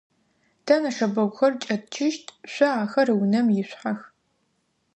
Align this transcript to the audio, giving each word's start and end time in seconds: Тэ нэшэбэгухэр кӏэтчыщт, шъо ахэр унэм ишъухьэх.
Тэ 0.65 0.75
нэшэбэгухэр 0.81 1.53
кӏэтчыщт, 1.63 2.25
шъо 2.51 2.67
ахэр 2.83 3.07
унэм 3.19 3.47
ишъухьэх. 3.61 3.99